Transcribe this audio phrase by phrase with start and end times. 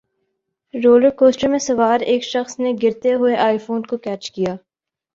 [0.73, 4.55] roller کوسٹرمیں سوار ایک شخص نے گرتے ہوئے آئی فون کو کیچ کیا